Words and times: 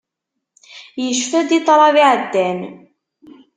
Yecfa-d 1.03 1.49
i 1.57 1.59
ṭṭrad 1.61 1.95
iɛeddan. 2.03 2.59